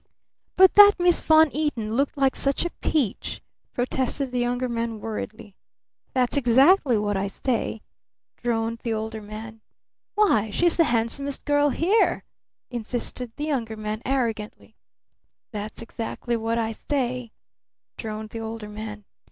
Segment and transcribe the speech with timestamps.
[0.55, 3.39] "But that Miss Von Eaton looked like such a peach!"
[3.71, 5.53] protested the Younger Man worriedly.
[6.15, 7.83] "That's exactly what I say,"
[8.41, 9.61] droned the Older Man.
[10.15, 12.23] "Why, she's the handsomest girl here!"
[12.71, 14.75] insisted the Younger Man arrogantly.
[15.51, 17.31] "That's exactly what I say,"
[17.95, 19.05] droned the Older Man.